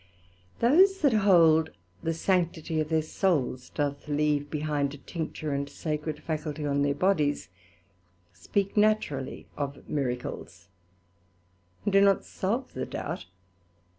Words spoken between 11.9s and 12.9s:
do not salve the